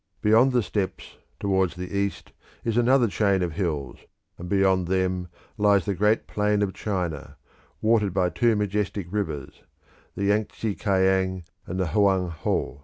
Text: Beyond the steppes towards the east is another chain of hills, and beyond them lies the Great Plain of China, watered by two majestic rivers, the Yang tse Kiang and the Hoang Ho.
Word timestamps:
Beyond 0.23 0.51
the 0.51 0.63
steppes 0.63 1.17
towards 1.39 1.75
the 1.75 1.95
east 1.95 2.31
is 2.65 2.75
another 2.75 3.07
chain 3.07 3.43
of 3.43 3.51
hills, 3.51 3.99
and 4.39 4.49
beyond 4.49 4.87
them 4.87 5.27
lies 5.59 5.85
the 5.85 5.93
Great 5.93 6.25
Plain 6.25 6.63
of 6.63 6.73
China, 6.73 7.37
watered 7.83 8.11
by 8.11 8.31
two 8.31 8.55
majestic 8.55 9.05
rivers, 9.11 9.61
the 10.15 10.23
Yang 10.23 10.45
tse 10.53 10.73
Kiang 10.73 11.43
and 11.67 11.79
the 11.79 11.89
Hoang 11.89 12.29
Ho. 12.31 12.79